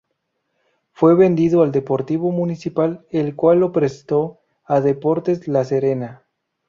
[0.93, 6.23] Fue vendido al Deportivo Municipal el cual lo prestó a Deportes la Serena.